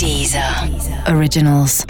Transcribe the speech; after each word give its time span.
Deezer 0.00 0.42
Originals. 1.14 1.84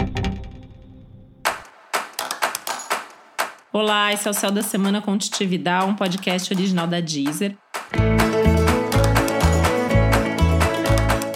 Olá, 3.71 4.11
esse 4.11 4.27
é 4.27 4.31
o 4.31 4.33
Céu 4.33 4.51
da 4.51 4.61
Semana 4.61 5.01
com 5.01 5.17
Titividade, 5.17 5.85
um 5.85 5.95
podcast 5.95 6.53
original 6.53 6.87
da 6.87 6.99
Deezer. 6.99 7.55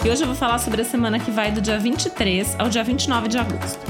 E 0.04 0.10
hoje 0.10 0.22
eu 0.22 0.26
vou 0.26 0.36
falar 0.36 0.58
sobre 0.58 0.82
a 0.82 0.84
semana 0.84 1.18
que 1.18 1.30
vai 1.30 1.50
do 1.50 1.62
dia 1.62 1.78
23 1.78 2.56
ao 2.58 2.68
dia 2.68 2.84
29 2.84 3.28
de 3.28 3.38
agosto. 3.38 3.80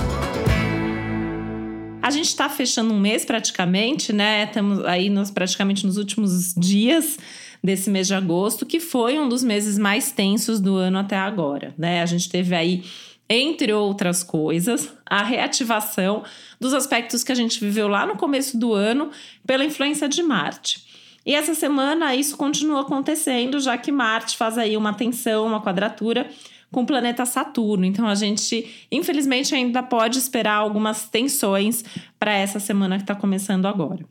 A 2.01 2.11
gente 2.13 2.29
está 2.29 2.49
fechando 2.49 2.95
um 2.95 3.01
mês 3.01 3.25
praticamente, 3.25 4.13
né? 4.13 4.45
Estamos 4.45 4.85
aí 4.85 5.11
nos, 5.11 5.33
praticamente 5.33 5.85
nos 5.85 5.97
últimos 5.97 6.55
dias 6.55 7.19
desse 7.67 7.91
mês 7.91 8.07
de 8.07 8.15
agosto, 8.15 8.65
que 8.65 8.79
foi 8.79 9.19
um 9.19 9.29
dos 9.29 9.43
meses 9.43 9.77
mais 9.77 10.13
tensos 10.13 10.61
do 10.61 10.77
ano 10.77 10.99
até 10.99 11.17
agora, 11.17 11.75
né? 11.77 12.01
A 12.01 12.07
gente 12.07 12.29
teve 12.29 12.55
aí, 12.55 12.85
entre 13.29 13.73
outras 13.73 14.23
coisas, 14.23 14.93
a 15.05 15.25
reativação 15.25 16.23
dos 16.61 16.73
aspectos 16.73 17.25
que 17.25 17.33
a 17.33 17.35
gente 17.35 17.59
viveu 17.59 17.89
lá 17.89 18.07
no 18.07 18.17
começo 18.17 18.57
do 18.57 18.73
ano 18.73 19.11
pela 19.45 19.65
influência 19.65 20.09
de 20.09 20.23
Marte. 20.23 20.87
E 21.27 21.35
essa 21.35 21.55
semana 21.55 22.15
isso 22.15 22.37
continua 22.37 22.83
acontecendo, 22.83 23.59
já 23.59 23.77
que 23.77 23.91
Marte 23.91 24.37
faz 24.37 24.57
aí 24.57 24.77
uma 24.77 24.95
tensão, 24.95 25.45
uma 25.45 25.61
quadratura 25.61 26.31
com 26.71 26.83
o 26.83 26.87
planeta 26.87 27.27
Saturno. 27.27 27.85
Então 27.85 28.07
a 28.07 28.15
gente, 28.15 28.87
infelizmente, 28.93 29.57
ainda 29.57 29.83
pode 29.83 30.19
esperar 30.19 30.55
algumas 30.55 31.09
tensões 31.09 31.85
para 32.17 32.33
essa 32.33 32.61
semana 32.61 32.97
que 32.97 33.03
está 33.03 33.15
começando 33.17 33.67
agora. 33.67 34.07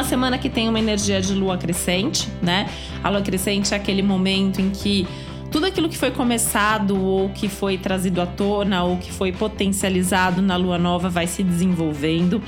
Uma 0.00 0.04
semana 0.08 0.38
que 0.38 0.48
tem 0.48 0.66
uma 0.66 0.78
energia 0.78 1.20
de 1.20 1.34
lua 1.34 1.58
crescente, 1.58 2.26
né? 2.40 2.70
A 3.04 3.10
lua 3.10 3.20
crescente 3.20 3.74
é 3.74 3.76
aquele 3.76 4.00
momento 4.00 4.58
em 4.58 4.70
que 4.70 5.06
tudo 5.50 5.66
aquilo 5.66 5.90
que 5.90 5.98
foi 5.98 6.10
começado 6.10 6.98
ou 6.98 7.28
que 7.28 7.50
foi 7.50 7.76
trazido 7.76 8.22
à 8.22 8.26
tona 8.26 8.82
ou 8.82 8.96
que 8.96 9.12
foi 9.12 9.30
potencializado 9.30 10.40
na 10.40 10.56
lua 10.56 10.78
nova 10.78 11.10
vai 11.10 11.26
se 11.26 11.42
desenvolvendo, 11.42 12.42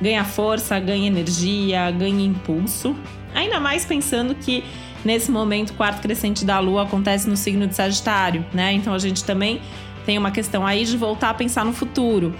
ganha 0.00 0.24
força, 0.24 0.80
ganha 0.80 1.06
energia, 1.06 1.90
ganha 1.90 2.24
impulso. 2.24 2.96
Ainda 3.34 3.60
mais 3.60 3.84
pensando 3.84 4.34
que 4.34 4.64
nesse 5.04 5.30
momento 5.30 5.70
o 5.70 5.74
quarto 5.74 6.00
crescente 6.00 6.42
da 6.42 6.58
lua 6.58 6.84
acontece 6.84 7.28
no 7.28 7.36
signo 7.36 7.66
de 7.66 7.74
Sagitário, 7.74 8.46
né? 8.50 8.72
Então 8.72 8.94
a 8.94 8.98
gente 8.98 9.22
também 9.24 9.60
tem 10.06 10.16
uma 10.16 10.30
questão 10.30 10.66
aí 10.66 10.86
de 10.86 10.96
voltar 10.96 11.28
a 11.28 11.34
pensar 11.34 11.66
no 11.66 11.72
futuro. 11.74 12.34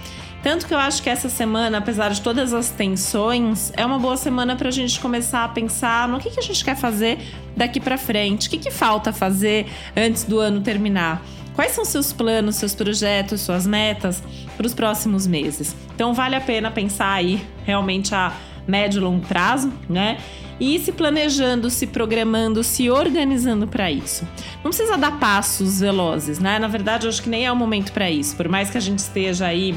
Tanto 0.45 0.67
que 0.67 0.75
eu 0.75 0.77
acho 0.77 1.01
que 1.01 1.09
essa 1.09 1.27
semana, 1.27 1.79
apesar 1.79 2.09
de 2.09 2.21
todas 2.21 2.53
as 2.53 2.69
tensões, 2.69 3.73
é 3.75 3.83
uma 3.83 3.97
boa 3.97 4.15
semana 4.15 4.55
para 4.55 4.69
a 4.69 4.71
gente 4.71 4.99
começar 4.99 5.43
a 5.43 5.47
pensar 5.47 6.07
no 6.07 6.19
que, 6.19 6.29
que 6.29 6.39
a 6.39 6.43
gente 6.43 6.63
quer 6.63 6.75
fazer 6.75 7.17
daqui 7.57 7.79
para 7.79 7.97
frente, 7.97 8.47
o 8.47 8.51
que, 8.51 8.59
que 8.59 8.69
falta 8.69 9.11
fazer 9.11 9.65
antes 9.97 10.23
do 10.23 10.39
ano 10.39 10.61
terminar. 10.61 11.25
Quais 11.55 11.71
são 11.71 11.83
seus 11.83 12.13
planos, 12.13 12.57
seus 12.57 12.75
projetos, 12.75 13.41
suas 13.41 13.65
metas 13.65 14.21
para 14.55 14.67
os 14.67 14.75
próximos 14.75 15.25
meses? 15.25 15.75
Então 15.95 16.13
vale 16.13 16.35
a 16.35 16.41
pena 16.41 16.69
pensar 16.69 17.11
aí 17.11 17.43
realmente 17.65 18.13
a 18.13 18.31
médio 18.67 18.99
e 18.99 19.03
longo 19.03 19.25
prazo, 19.25 19.73
né? 19.89 20.19
E 20.59 20.77
se 20.77 20.91
planejando, 20.91 21.71
se 21.71 21.87
programando, 21.87 22.63
se 22.63 22.87
organizando 22.87 23.65
para 23.65 23.91
isso. 23.91 24.27
Não 24.63 24.69
precisa 24.69 24.95
dar 24.95 25.19
passos 25.19 25.79
velozes, 25.79 26.37
né? 26.37 26.59
Na 26.59 26.67
verdade, 26.67 27.07
acho 27.07 27.23
que 27.23 27.29
nem 27.29 27.47
é 27.47 27.51
o 27.51 27.55
momento 27.55 27.91
para 27.91 28.11
isso. 28.11 28.35
Por 28.35 28.47
mais 28.47 28.69
que 28.69 28.77
a 28.77 28.81
gente 28.81 28.99
esteja 28.99 29.47
aí 29.47 29.75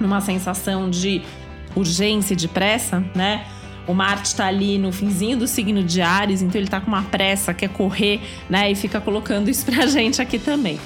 numa 0.00 0.20
sensação 0.20 0.88
de 0.88 1.22
urgência 1.74 2.34
e 2.34 2.36
de 2.36 2.48
pressa, 2.48 3.04
né? 3.14 3.46
O 3.86 3.94
Marte 3.94 4.26
está 4.26 4.46
ali 4.46 4.78
no 4.78 4.92
finzinho 4.92 5.38
do 5.38 5.46
signo 5.46 5.82
de 5.82 6.02
Ares, 6.02 6.42
então 6.42 6.58
ele 6.58 6.66
está 6.66 6.78
com 6.78 6.88
uma 6.88 7.04
pressa, 7.04 7.54
quer 7.54 7.70
correr, 7.70 8.20
né? 8.48 8.70
E 8.70 8.74
fica 8.74 9.00
colocando 9.00 9.48
isso 9.48 9.64
pra 9.64 9.86
gente 9.86 10.20
aqui 10.20 10.38
também. 10.38 10.78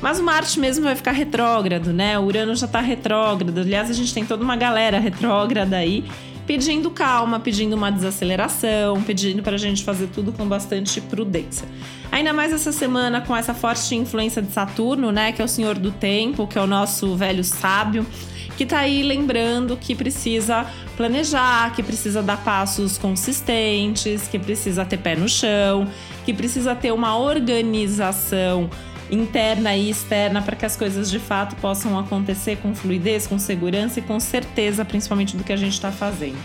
Mas 0.00 0.18
o 0.18 0.22
Marte 0.22 0.58
mesmo 0.58 0.84
vai 0.84 0.96
ficar 0.96 1.12
retrógrado, 1.12 1.92
né? 1.92 2.18
O 2.18 2.24
Urano 2.24 2.54
já 2.54 2.66
está 2.66 2.80
retrógrado. 2.80 3.58
Aliás, 3.58 3.90
a 3.90 3.92
gente 3.92 4.12
tem 4.12 4.24
toda 4.24 4.42
uma 4.42 4.56
galera 4.56 4.98
retrógrada 4.98 5.76
aí 5.76 6.04
pedindo 6.46 6.90
calma, 6.90 7.40
pedindo 7.40 7.74
uma 7.74 7.90
desaceleração, 7.90 9.02
pedindo 9.02 9.42
para 9.42 9.56
a 9.56 9.58
gente 9.58 9.82
fazer 9.82 10.06
tudo 10.08 10.32
com 10.32 10.46
bastante 10.46 11.00
prudência. 11.00 11.66
Ainda 12.10 12.32
mais 12.32 12.52
essa 12.52 12.70
semana 12.70 13.20
com 13.20 13.36
essa 13.36 13.52
forte 13.52 13.94
influência 13.96 14.40
de 14.40 14.52
Saturno, 14.52 15.10
né? 15.10 15.32
Que 15.32 15.42
é 15.42 15.44
o 15.44 15.48
Senhor 15.48 15.76
do 15.76 15.90
Tempo, 15.90 16.46
que 16.46 16.56
é 16.56 16.62
o 16.62 16.66
nosso 16.66 17.16
velho 17.16 17.42
sábio 17.42 18.06
que 18.56 18.64
está 18.64 18.80
aí 18.80 19.02
lembrando 19.02 19.76
que 19.76 19.94
precisa 19.94 20.66
planejar, 20.96 21.74
que 21.74 21.82
precisa 21.82 22.22
dar 22.22 22.42
passos 22.42 22.96
consistentes, 22.96 24.26
que 24.28 24.38
precisa 24.38 24.84
ter 24.84 24.96
pé 24.96 25.14
no 25.14 25.28
chão, 25.28 25.86
que 26.24 26.32
precisa 26.32 26.74
ter 26.74 26.92
uma 26.92 27.16
organização 27.18 28.70
interna 29.10 29.76
e 29.76 29.90
externa 29.90 30.42
para 30.42 30.56
que 30.56 30.66
as 30.66 30.76
coisas 30.76 31.10
de 31.10 31.18
fato 31.18 31.54
possam 31.56 31.98
acontecer 31.98 32.56
com 32.56 32.74
fluidez, 32.74 33.26
com 33.26 33.38
segurança 33.38 34.00
e 34.00 34.02
com 34.02 34.18
certeza, 34.18 34.84
principalmente 34.84 35.36
do 35.36 35.44
que 35.44 35.52
a 35.52 35.56
gente 35.56 35.74
está 35.74 35.92
fazendo. 35.92 36.38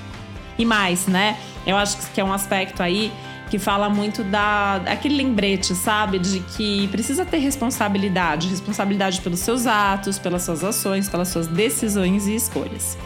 E 0.58 0.66
mais, 0.66 1.08
né? 1.08 1.38
Eu 1.66 1.78
acho 1.78 1.98
que 2.12 2.22
é 2.22 2.24
um 2.24 2.34
aspecto 2.34 2.84
aí 2.84 3.12
que 3.52 3.60
fala 3.60 3.90
muito 3.90 4.24
da 4.24 4.78
aquele 4.88 5.18
lembrete, 5.18 5.76
sabe, 5.76 6.18
de 6.18 6.40
que 6.40 6.88
precisa 6.88 7.26
ter 7.26 7.40
responsabilidade, 7.40 8.48
responsabilidade 8.48 9.20
pelos 9.20 9.42
seus 9.42 9.68
atos, 9.68 10.18
pelas 10.18 10.44
suas 10.44 10.64
ações, 10.64 11.10
pelas 11.10 11.28
suas 11.28 11.48
decisões 11.48 12.28
e 12.28 12.36
escolhas. 12.36 12.98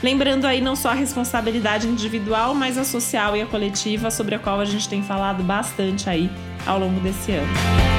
Lembrando 0.00 0.44
aí 0.46 0.60
não 0.60 0.76
só 0.76 0.90
a 0.90 0.94
responsabilidade 0.94 1.88
individual, 1.88 2.54
mas 2.54 2.78
a 2.78 2.84
social 2.84 3.36
e 3.36 3.42
a 3.42 3.46
coletiva, 3.46 4.08
sobre 4.08 4.36
a 4.36 4.38
qual 4.38 4.60
a 4.60 4.64
gente 4.64 4.88
tem 4.88 5.02
falado 5.02 5.42
bastante 5.42 6.08
aí 6.08 6.30
ao 6.64 6.78
longo 6.78 7.00
desse 7.00 7.32
ano. 7.32 7.97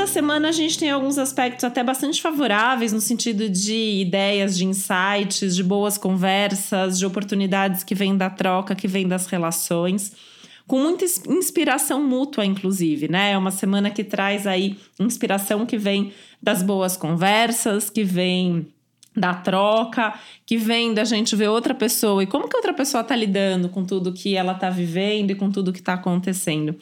Da 0.00 0.06
semana, 0.06 0.48
a 0.48 0.52
gente 0.52 0.78
tem 0.78 0.90
alguns 0.90 1.18
aspectos 1.18 1.62
até 1.62 1.84
bastante 1.84 2.22
favoráveis, 2.22 2.90
no 2.90 3.02
sentido 3.02 3.50
de 3.50 4.00
ideias, 4.00 4.56
de 4.56 4.64
insights, 4.64 5.54
de 5.54 5.62
boas 5.62 5.98
conversas, 5.98 6.98
de 6.98 7.04
oportunidades 7.04 7.84
que 7.84 7.94
vêm 7.94 8.16
da 8.16 8.30
troca, 8.30 8.74
que 8.74 8.88
vêm 8.88 9.06
das 9.06 9.26
relações 9.26 10.12
com 10.66 10.78
muita 10.78 11.04
inspiração 11.04 12.00
mútua, 12.02 12.46
inclusive, 12.46 13.10
né? 13.10 13.32
É 13.32 13.38
uma 13.38 13.50
semana 13.50 13.90
que 13.90 14.04
traz 14.04 14.46
aí 14.46 14.78
inspiração 15.00 15.66
que 15.66 15.76
vem 15.76 16.12
das 16.40 16.62
boas 16.62 16.96
conversas, 16.96 17.90
que 17.90 18.04
vem 18.04 18.68
da 19.14 19.34
troca, 19.34 20.14
que 20.46 20.56
vem 20.56 20.94
da 20.94 21.04
gente 21.04 21.34
ver 21.34 21.48
outra 21.48 21.74
pessoa 21.74 22.22
e 22.22 22.26
como 22.26 22.48
que 22.48 22.56
outra 22.56 22.72
pessoa 22.72 23.00
está 23.00 23.14
lidando 23.16 23.68
com 23.68 23.84
tudo 23.84 24.12
que 24.12 24.36
ela 24.36 24.52
está 24.52 24.70
vivendo 24.70 25.30
e 25.32 25.34
com 25.34 25.50
tudo 25.50 25.72
que 25.72 25.80
está 25.80 25.94
acontecendo. 25.94 26.76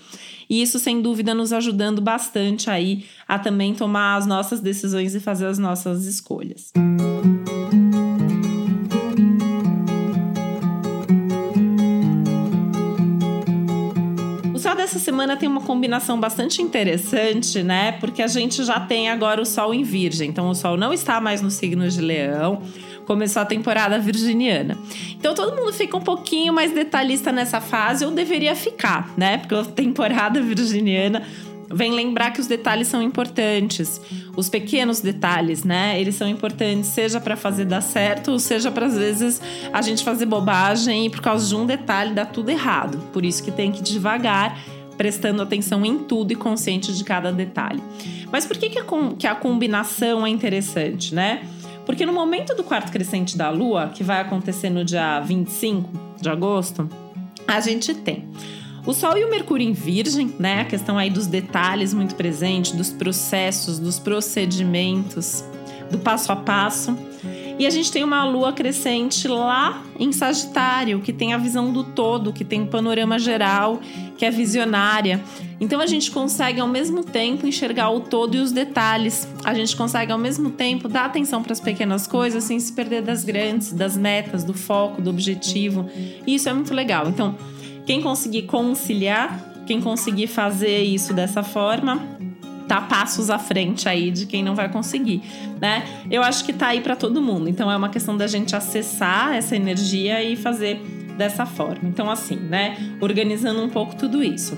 E 0.49 0.62
isso, 0.62 0.78
sem 0.78 1.00
dúvida, 1.00 1.34
nos 1.34 1.53
ajudando 1.53 2.00
bastante 2.00 2.71
aí 2.71 3.06
a 3.27 3.39
também 3.39 3.75
tomar 3.75 4.16
as 4.16 4.27
nossas 4.27 4.61
decisões 4.61 5.15
e 5.15 5.21
fazer 5.21 5.47
as 5.47 5.59
nossas 5.59 6.05
escolhas. 6.06 6.72
O 6.77 7.57
céu 14.88 14.99
dessa 14.99 14.99
semana 14.99 15.37
tem 15.37 15.49
uma 15.49 15.60
combinação 15.60 16.19
bastante 16.19 16.62
interessante, 16.62 17.62
né? 17.62 17.93
Porque 17.93 18.22
a 18.22 18.26
gente 18.26 18.65
já 18.65 18.81
tem 18.81 19.10
agora 19.10 19.41
o 19.41 19.44
Sol 19.44 19.75
em 19.75 19.82
Virgem. 19.82 20.31
Então, 20.31 20.49
o 20.49 20.54
Sol 20.54 20.76
não 20.78 20.93
está 20.93 21.21
mais 21.21 21.43
no 21.43 21.50
signo 21.50 21.88
de 21.88 22.00
Leão 22.00 22.62
começou 23.06 23.41
a 23.41 23.44
temporada 23.47 23.98
virginiana. 23.98 24.77
Então 25.12 25.34
todo 25.34 25.56
mundo 25.56 25.72
fica 25.72 25.97
um 25.97 26.00
pouquinho 26.03 26.53
mais 26.53 26.72
detalhista 26.72 27.32
nessa 27.32 27.59
fase, 27.59 28.04
ou 28.04 28.10
deveria 28.10 28.54
ficar, 28.54 29.15
né? 29.16 29.38
Porque 29.38 29.54
a 29.54 29.65
temporada 29.65 30.43
virginiana 30.43 31.22
vem 31.71 31.93
lembrar 31.93 32.32
que 32.32 32.41
os 32.41 32.47
detalhes 32.47 32.88
são 32.88 33.03
importantes. 33.03 33.98
Os 34.37 34.48
pequenos 34.48 35.00
detalhes, 35.00 35.65
né? 35.65 35.98
Eles 35.98 36.15
são 36.15 36.28
importantes, 36.28 36.91
seja 36.91 37.19
para 37.19 37.34
fazer 37.34 37.65
dar 37.65 37.81
certo, 37.81 38.32
ou 38.32 38.38
seja 38.38 38.71
para 38.71 38.87
às 38.87 38.97
vezes 38.97 39.41
a 39.72 39.83
gente 39.83 40.04
fazer 40.04 40.27
bobagem 40.27 41.07
e 41.07 41.10
por 41.10 41.21
causa 41.21 41.47
de 41.47 41.57
um 41.57 41.66
detalhe 41.66 42.12
dá 42.15 42.24
tudo 42.24 42.51
errado. 42.51 42.98
Por 43.12 43.24
isso 43.24 43.42
que 43.42 43.51
tem 43.51 43.72
que 43.72 43.83
devagar, 43.83 44.59
prestando 44.98 45.41
atenção 45.41 45.86
em 45.86 46.00
tudo 46.00 46.33
e 46.33 46.36
consciente 46.36 46.92
de 46.92 47.04
cada 47.04 47.33
detalhe. 47.33 47.83
Mas 48.30 48.45
por 48.45 48.59
que, 48.59 48.68
que, 48.68 48.78
a, 48.78 48.84
que 49.16 49.27
a 49.27 49.34
combinação 49.34 50.27
é 50.27 50.28
interessante, 50.28 51.15
né? 51.15 51.47
Porque 51.86 52.04
no 52.04 52.12
momento 52.12 52.54
do 52.54 52.62
quarto 52.62 52.92
crescente 52.92 53.39
da 53.39 53.48
Lua, 53.48 53.91
que 53.95 54.04
vai 54.04 54.21
acontecer 54.21 54.68
no 54.68 54.84
dia 54.84 55.21
25 55.21 55.89
de 56.21 56.28
agosto, 56.28 56.86
a 57.47 57.60
gente 57.60 57.95
tem 57.95 58.28
o 58.84 58.92
Sol 58.92 59.16
e 59.16 59.24
o 59.24 59.30
Mercúrio 59.30 59.66
em 59.66 59.72
Virgem, 59.72 60.34
né? 60.39 60.62
A 60.62 60.65
questão 60.65 60.98
aí 60.98 61.10
dos 61.10 61.27
detalhes 61.27 61.95
muito 61.95 62.15
presente, 62.15 62.74
dos 62.74 62.91
processos, 62.91 63.78
dos 63.78 63.98
procedimentos, 63.98 65.45
do 65.91 65.98
passo 65.98 66.33
a 66.33 66.36
passo. 66.36 66.97
E 67.59 67.66
a 67.66 67.71
gente 67.71 67.91
tem 67.91 68.05
uma 68.05 68.25
lua 68.25 68.53
crescente 68.53 69.27
lá 69.27 69.83
em 69.99 70.13
Sagitário, 70.13 71.01
que 71.01 71.13
tem 71.13 71.34
a 71.34 71.39
visão 71.39 71.72
do 71.72 71.83
todo, 71.83 72.33
que 72.33 72.45
tem 72.45 72.60
o 72.60 72.65
um 72.65 72.66
panorama 72.69 73.19
geral, 73.19 73.81
que 74.16 74.25
é 74.25 74.31
visionária. 74.31 75.21
Então 75.60 75.81
a 75.81 75.87
gente 75.87 76.13
consegue 76.13 76.60
ao 76.60 76.69
mesmo 76.69 77.03
tempo 77.03 77.49
enxergar 77.49 77.91
o 77.91 78.01
todo 78.01 78.37
e 78.37 78.39
os 78.39 78.53
detalhes. 78.53 79.27
A 79.45 79.53
gente 79.55 79.77
consegue 79.77 80.13
ao 80.13 80.19
mesmo 80.19 80.51
tempo 80.51 80.89
dar 80.89 81.07
atenção 81.07 81.43
para 81.43 81.53
as 81.53 81.59
pequenas 81.59 82.07
coisas 82.07 82.45
sem 82.45 82.60
se 82.60 82.72
perder 82.72 83.03
das 83.03 83.25
grandes, 83.25 83.72
das 83.72 83.97
metas, 83.97 84.45
do 84.45 84.55
foco, 84.55 85.03
do 85.03 85.10
objetivo. 85.10 85.91
E 86.25 86.37
isso 86.37 86.49
é 86.49 86.53
muito 86.53 86.72
legal. 86.72 87.09
Então, 87.09 87.37
quem 87.84 88.01
conseguir 88.01 88.43
conciliar, 88.43 89.37
quem 89.66 89.81
conseguir 89.81 90.28
fazer 90.28 90.83
isso 90.84 91.13
dessa 91.13 91.43
forma, 91.43 92.19
tá 92.68 92.80
passos 92.82 93.30
à 93.30 93.38
frente 93.38 93.88
aí 93.88 94.10
de 94.10 94.26
quem 94.26 94.42
não 94.42 94.54
vai 94.54 94.68
conseguir, 94.68 95.22
né? 95.60 95.84
Eu 96.10 96.22
acho 96.22 96.44
que 96.44 96.53
tá 96.53 96.68
aí 96.68 96.80
para 96.80 96.94
todo 96.94 97.20
mundo. 97.20 97.48
Então 97.48 97.70
é 97.70 97.76
uma 97.76 97.88
questão 97.88 98.16
da 98.16 98.26
gente 98.26 98.54
acessar 98.54 99.34
essa 99.34 99.56
energia 99.56 100.22
e 100.22 100.36
fazer 100.36 100.76
dessa 101.16 101.47
forma. 101.47 101.88
Então 101.88 102.10
assim, 102.10 102.36
né, 102.36 102.76
organizando 103.00 103.62
um 103.62 103.68
pouco 103.68 103.97
tudo 103.97 104.22
isso. 104.22 104.56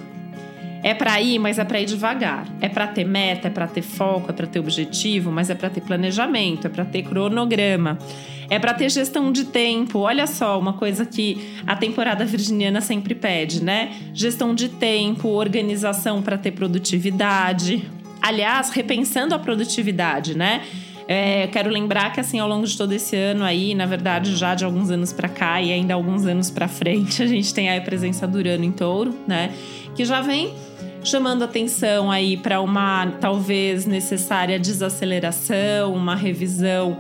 É 0.83 0.95
para 0.95 1.21
ir, 1.21 1.39
mas 1.39 1.59
é 1.59 1.65
para 1.65 1.81
ir 1.81 1.85
devagar. 1.85 2.47
É 2.61 2.69
para 2.69 2.87
ter 2.87 3.05
meta, 3.05 3.49
é 3.49 3.51
para 3.51 3.67
ter 3.67 3.83
foco, 3.83 4.31
é 4.31 4.33
para 4.33 4.47
ter 4.47 4.59
objetivo, 4.59 5.31
mas 5.31 5.51
é 5.51 5.55
para 5.55 5.69
ter 5.69 5.83
planejamento, 5.83 6.67
é 6.67 6.71
para 6.71 6.87
ter 6.87 7.03
cronograma. 7.03 7.99
É 8.49 8.59
para 8.59 8.73
ter 8.73 8.91
gestão 8.91 9.31
de 9.31 9.45
tempo. 9.45 10.01
Olha 10.01 10.27
só, 10.27 10.59
uma 10.59 10.73
coisa 10.73 11.05
que 11.05 11.55
a 11.67 11.77
temporada 11.77 12.25
virginiana 12.25 12.81
sempre 12.81 13.15
pede, 13.15 13.63
né? 13.63 13.93
Gestão 14.15 14.55
de 14.55 14.71
tempo, 14.71 15.29
organização 15.29 16.23
para 16.23 16.39
ter 16.39 16.53
produtividade, 16.53 17.87
Aliás, 18.21 18.71
repensando 18.71 19.35
a 19.35 19.39
produtividade, 19.39 20.37
né? 20.37 20.63
É, 21.09 21.49
quero 21.49 21.69
lembrar 21.69 22.13
que 22.13 22.21
assim 22.21 22.39
ao 22.39 22.49
longo 22.49 22.65
de 22.65 22.77
todo 22.77 22.93
esse 22.93 23.17
ano 23.17 23.43
aí, 23.43 23.75
na 23.75 23.85
verdade 23.85 24.37
já 24.37 24.55
de 24.55 24.65
alguns 24.65 24.91
anos 24.91 25.13
para 25.13 25.29
cá 25.29 25.61
e 25.61 25.73
ainda 25.73 25.93
alguns 25.93 26.25
anos 26.25 26.51
para 26.51 26.69
frente, 26.69 27.21
a 27.23 27.27
gente 27.27 27.53
tem 27.53 27.77
a 27.77 27.81
presença 27.81 28.29
do 28.29 28.39
Urano 28.39 28.63
em 28.63 28.71
Touro, 28.71 29.13
né? 29.27 29.51
Que 29.97 30.05
já 30.05 30.21
vem 30.21 30.55
chamando 31.03 31.43
atenção 31.43 32.11
aí 32.11 32.37
para 32.37 32.61
uma 32.61 33.09
talvez 33.21 33.87
necessária 33.87 34.59
desaceleração, 34.59 35.95
uma 35.95 36.15
revisão 36.15 36.99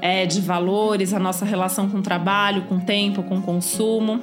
é, 0.00 0.26
de 0.26 0.40
valores, 0.40 1.14
a 1.14 1.18
nossa 1.18 1.44
relação 1.44 1.88
com 1.88 1.98
o 1.98 2.02
trabalho, 2.02 2.62
com 2.62 2.76
o 2.76 2.80
tempo, 2.80 3.22
com 3.22 3.38
o 3.38 3.42
consumo. 3.42 4.20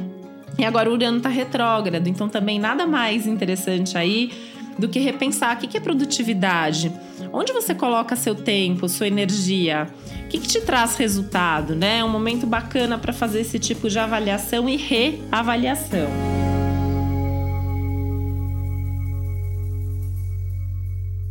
E 0.58 0.66
agora 0.66 0.90
o 0.90 0.94
Urano 0.94 1.18
está 1.18 1.30
retrógrado, 1.30 2.08
então 2.08 2.30
também 2.30 2.60
nada 2.60 2.86
mais 2.86 3.26
interessante 3.26 3.98
aí 3.98 4.32
do 4.78 4.88
que 4.90 5.00
repensar 5.00 5.56
o 5.56 5.60
que 5.60 5.78
é 5.78 5.80
produtividade. 5.80 6.92
Onde 7.32 7.54
você 7.54 7.74
coloca 7.74 8.16
seu 8.16 8.36
tempo, 8.36 8.90
sua 8.90 9.08
energia? 9.08 9.88
O 10.26 10.28
que, 10.30 10.40
que 10.40 10.48
te 10.48 10.62
traz 10.62 10.96
resultado, 10.96 11.76
né? 11.76 12.00
É 12.00 12.04
um 12.04 12.10
momento 12.10 12.46
bacana 12.46 12.98
para 12.98 13.14
fazer 13.14 13.42
esse 13.42 13.60
tipo 13.60 13.90
de 13.90 14.00
avaliação 14.00 14.68
e 14.68 14.76
reavaliação. 14.76 16.08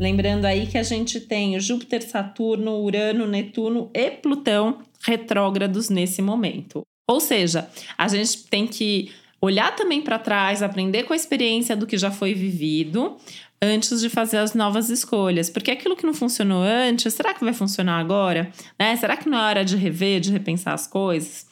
Lembrando 0.03 0.47
aí 0.47 0.67
que 0.67 0.77
a 0.77 0.83
gente 0.83 1.21
tem 1.21 1.59
Júpiter, 1.61 2.03
Saturno, 2.03 2.81
Urano, 2.81 3.25
Netuno 3.25 3.89
e 3.95 4.11
Plutão 4.11 4.79
retrógrados 5.01 5.89
nesse 5.89 6.21
momento. 6.21 6.83
Ou 7.09 7.21
seja, 7.21 7.69
a 7.97 8.09
gente 8.09 8.45
tem 8.49 8.67
que 8.67 9.13
olhar 9.43 9.75
também 9.75 10.01
para 10.01 10.21
trás, 10.21 10.63
aprender 10.63 11.03
com 11.03 11.13
a 11.13 11.17
experiência 11.17 11.75
do 11.75 11.87
que 11.87 11.99
já 11.99 12.13
foi 12.13 12.33
vivido 12.33 13.17
antes 13.61 14.01
de 14.01 14.09
fazer 14.09 14.39
as 14.39 14.55
novas 14.55 14.89
escolhas. 14.89 15.51
Porque 15.51 15.73
aquilo 15.73 15.97
que 15.97 16.07
não 16.07 16.15
funcionou 16.15 16.63
antes, 16.63 17.13
será 17.13 17.35
que 17.35 17.45
vai 17.45 17.53
funcionar 17.53 17.99
agora? 17.99 18.53
Né? 18.79 18.97
Será 18.97 19.17
que 19.17 19.29
não 19.29 19.39
é 19.39 19.43
hora 19.43 19.65
de 19.65 19.77
rever, 19.77 20.21
de 20.21 20.31
repensar 20.31 20.73
as 20.73 20.87
coisas? 20.87 21.47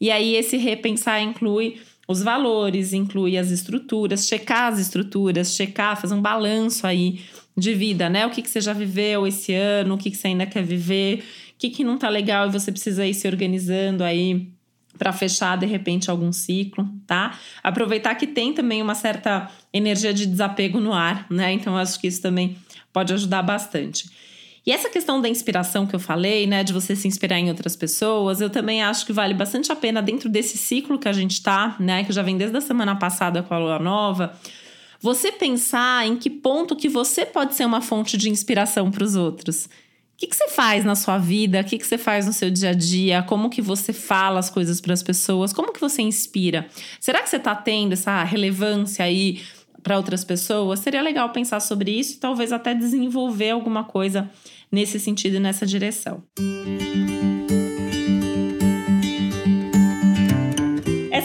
E 0.00 0.10
aí 0.10 0.34
esse 0.34 0.56
repensar 0.56 1.20
inclui 1.20 1.80
os 2.08 2.22
valores, 2.22 2.92
inclui 2.92 3.36
as 3.36 3.50
estruturas, 3.50 4.26
checar 4.26 4.72
as 4.72 4.78
estruturas, 4.78 5.54
checar, 5.54 6.00
fazer 6.00 6.14
um 6.14 6.22
balanço 6.22 6.86
aí 6.86 7.20
de 7.56 7.72
vida, 7.72 8.08
né? 8.08 8.26
O 8.26 8.30
que, 8.30 8.42
que 8.42 8.50
você 8.50 8.60
já 8.60 8.72
viveu 8.72 9.26
esse 9.26 9.54
ano, 9.54 9.94
o 9.94 9.98
que, 9.98 10.10
que 10.10 10.16
você 10.16 10.28
ainda 10.28 10.44
quer 10.44 10.62
viver, 10.62 11.18
o 11.18 11.58
que, 11.58 11.70
que 11.70 11.84
não 11.84 11.96
tá 11.96 12.08
legal 12.08 12.48
e 12.48 12.52
você 12.52 12.72
precisa 12.72 13.06
ir 13.06 13.14
se 13.14 13.26
organizando 13.28 14.02
aí 14.02 14.53
para 14.98 15.12
fechar 15.12 15.56
de 15.58 15.66
repente 15.66 16.10
algum 16.10 16.32
ciclo, 16.32 16.88
tá? 17.06 17.38
Aproveitar 17.62 18.14
que 18.14 18.26
tem 18.26 18.52
também 18.52 18.80
uma 18.80 18.94
certa 18.94 19.50
energia 19.72 20.14
de 20.14 20.26
desapego 20.26 20.80
no 20.80 20.92
ar, 20.92 21.26
né? 21.30 21.52
Então 21.52 21.76
acho 21.76 21.98
que 22.00 22.06
isso 22.06 22.22
também 22.22 22.56
pode 22.92 23.12
ajudar 23.12 23.42
bastante. 23.42 24.08
E 24.66 24.72
essa 24.72 24.88
questão 24.88 25.20
da 25.20 25.28
inspiração 25.28 25.86
que 25.86 25.94
eu 25.94 26.00
falei, 26.00 26.46
né, 26.46 26.64
de 26.64 26.72
você 26.72 26.96
se 26.96 27.06
inspirar 27.06 27.38
em 27.38 27.50
outras 27.50 27.76
pessoas, 27.76 28.40
eu 28.40 28.48
também 28.48 28.82
acho 28.82 29.04
que 29.04 29.12
vale 29.12 29.34
bastante 29.34 29.70
a 29.70 29.76
pena 29.76 30.00
dentro 30.00 30.26
desse 30.26 30.56
ciclo 30.56 30.98
que 30.98 31.06
a 31.06 31.12
gente 31.12 31.42
tá, 31.42 31.76
né, 31.78 32.02
que 32.02 32.12
já 32.12 32.22
vem 32.22 32.38
desde 32.38 32.56
a 32.56 32.62
semana 32.62 32.96
passada 32.96 33.42
com 33.42 33.52
a 33.52 33.58
lua 33.58 33.78
nova, 33.78 34.34
você 34.98 35.30
pensar 35.30 36.06
em 36.06 36.16
que 36.16 36.30
ponto 36.30 36.74
que 36.74 36.88
você 36.88 37.26
pode 37.26 37.54
ser 37.54 37.66
uma 37.66 37.82
fonte 37.82 38.16
de 38.16 38.30
inspiração 38.30 38.90
para 38.90 39.04
os 39.04 39.14
outros. 39.16 39.68
O 40.14 40.16
que, 40.16 40.28
que, 40.28 40.36
você 40.36 40.48
faz 40.48 40.84
na 40.84 40.94
sua 40.94 41.18
vida? 41.18 41.60
O 41.60 41.64
que, 41.64 41.76
que, 41.76 41.84
você 41.84 41.98
faz 41.98 42.24
no 42.24 42.32
seu 42.32 42.48
dia 42.48 42.70
a 42.70 42.72
dia? 42.72 43.22
Como 43.24 43.50
que 43.50 43.60
você 43.60 43.92
fala 43.92 44.38
as 44.38 44.48
coisas 44.48 44.80
para 44.80 44.94
as 44.94 45.02
pessoas? 45.02 45.52
Como 45.52 45.72
que 45.72 45.80
você 45.80 46.02
inspira? 46.02 46.68
Será 47.00 47.20
que 47.20 47.28
você 47.28 47.36
está 47.36 47.54
tendo 47.54 47.94
essa 47.94 48.22
relevância 48.22 49.04
aí 49.04 49.42
para 49.82 49.96
outras 49.96 50.22
pessoas? 50.22 50.78
Seria 50.78 51.02
legal 51.02 51.30
pensar 51.30 51.58
sobre 51.58 51.90
isso 51.90 52.14
e 52.14 52.18
talvez 52.18 52.52
até 52.52 52.74
desenvolver 52.74 53.50
alguma 53.50 53.82
coisa 53.82 54.30
nesse 54.70 55.00
sentido 55.00 55.36
e 55.36 55.40
nessa 55.40 55.66
direção. 55.66 56.22
Música 56.38 57.53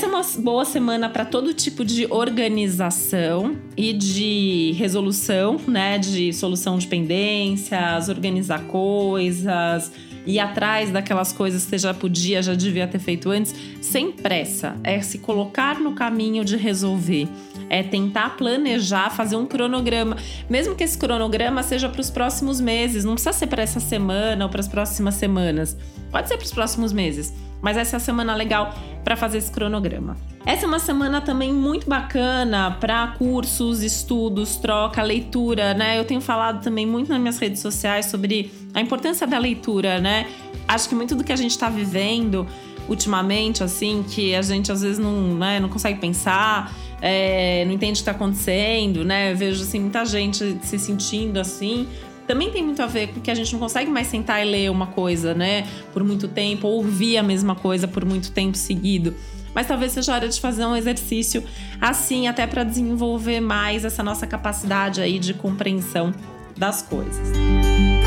uma 0.08 0.22
boa 0.40 0.66
semana 0.66 1.10
para 1.10 1.26
todo 1.26 1.54
tipo 1.54 1.84
de 1.84 2.08
organização 2.10 3.56
e 3.76 3.94
de 3.94 4.74
resolução, 4.78 5.60
né? 5.68 5.98
De 5.98 6.32
solução 6.34 6.78
de 6.78 6.88
pendências, 6.88 8.10
organizar 8.10 8.66
coisas, 8.68 9.92
ir 10.30 10.40
atrás 10.40 10.92
daquelas 10.92 11.34
coisas 11.34 11.64
que 11.64 11.72
você 11.72 11.78
já 11.80 11.94
podia, 11.94 12.42
já 12.42 12.54
devia 12.54 12.88
ter 12.88 13.00
feito 13.00 13.32
antes, 13.32 13.54
sem 13.82 14.12
pressa. 14.12 14.76
É 14.84 15.02
se 15.02 15.18
colocar 15.18 15.80
no 15.80 15.94
caminho 15.94 16.46
de 16.46 16.56
resolver. 16.56 17.28
É 17.70 17.82
tentar 17.82 18.38
planejar, 18.38 19.10
fazer 19.10 19.36
um 19.36 19.46
cronograma. 19.46 20.18
Mesmo 20.50 20.76
que 20.76 20.84
esse 20.84 20.98
cronograma 20.98 21.64
seja 21.64 21.90
para 21.90 22.02
os 22.02 22.12
próximos 22.12 22.62
meses, 22.62 23.04
não 23.04 23.14
precisa 23.14 23.34
ser 23.34 23.48
para 23.48 23.64
essa 23.64 23.80
semana 23.80 24.46
ou 24.46 24.52
para 24.52 24.60
as 24.60 24.68
próximas 24.68 25.16
semanas. 25.16 25.76
Pode 26.12 26.28
ser 26.28 26.38
para 26.38 26.46
os 26.46 26.54
próximos 26.54 26.94
meses 26.94 27.34
mas 27.62 27.78
essa 27.78 27.96
é 27.96 27.98
a 27.98 28.00
semana 28.00 28.36
legal 28.36 28.74
para 29.04 29.16
fazer 29.16 29.38
esse 29.38 29.52
cronograma. 29.52 30.16
Essa 30.46 30.66
é 30.66 30.68
uma 30.68 30.80
semana 30.80 31.22
também 31.22 31.54
muito 31.54 31.88
bacana 31.90 32.72
para 32.80 33.08
cursos, 33.18 33.84
estudos, 33.84 34.56
troca, 34.56 35.04
leitura, 35.04 35.74
né? 35.74 36.00
Eu 36.00 36.06
tenho 36.06 36.22
falado 36.22 36.64
também 36.64 36.86
muito 36.86 37.10
nas 37.10 37.20
minhas 37.20 37.38
redes 37.38 37.62
sociais 37.62 38.08
sobre 38.08 38.52
a 38.74 38.82
importância 38.82 39.26
da 39.26 39.38
leitura, 39.38 40.00
né? 40.00 40.28
Acho 40.68 40.90
que 40.90 40.96
muito 40.96 41.16
do 41.16 41.24
que 41.24 41.32
a 41.32 41.36
gente 41.36 41.52
está 41.52 41.70
vivendo 41.70 42.48
ultimamente, 42.88 43.64
assim, 43.64 44.04
que 44.08 44.34
a 44.34 44.42
gente 44.42 44.72
às 44.72 44.82
vezes 44.82 44.98
não, 44.98 45.36
né, 45.36 45.60
não 45.60 45.70
consegue 45.70 46.00
pensar, 46.00 46.76
é, 47.02 47.64
não 47.66 47.74
entende 47.74 47.92
o 47.92 47.96
que 47.96 48.00
está 48.00 48.12
acontecendo, 48.12 49.06
né? 49.06 49.32
Eu 49.32 49.38
vejo 49.38 49.62
assim, 49.62 49.80
muita 49.80 50.04
gente 50.06 50.58
se 50.64 50.80
sentindo 50.80 51.40
assim 51.40 51.88
também 52.30 52.52
tem 52.52 52.64
muito 52.64 52.80
a 52.84 52.86
ver 52.86 53.08
com 53.08 53.20
que 53.20 53.32
a 53.32 53.34
gente 53.34 53.52
não 53.52 53.60
consegue 53.60 53.90
mais 53.90 54.06
sentar 54.06 54.46
e 54.46 54.48
ler 54.48 54.70
uma 54.70 54.86
coisa, 54.86 55.34
né, 55.34 55.68
por 55.92 56.04
muito 56.04 56.28
tempo, 56.28 56.68
ou 56.68 56.76
ouvir 56.76 57.18
a 57.18 57.24
mesma 57.24 57.56
coisa 57.56 57.88
por 57.88 58.06
muito 58.06 58.32
tempo 58.32 58.56
seguido. 58.56 59.16
Mas 59.52 59.66
talvez 59.66 59.94
seja 59.94 60.14
hora 60.14 60.30
de 60.30 60.40
fazer 60.40 60.64
um 60.64 60.76
exercício 60.76 61.44
assim, 61.82 62.28
até 62.28 62.46
para 62.46 62.64
desenvolver 62.64 63.40
mais 63.40 63.84
essa 63.84 64.04
nossa 64.04 64.28
capacidade 64.28 65.02
aí 65.02 65.18
de 65.18 65.34
compreensão 65.34 66.14
das 66.56 66.84
coisas. 66.84 67.32
Tomar 67.32 67.99